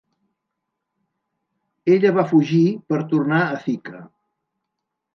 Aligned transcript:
Ella 1.97 2.13
va 2.17 2.25
fugir 2.33 2.65
per 2.91 3.01
tornar 3.15 3.45
a 3.53 3.63
Thika. 3.69 4.07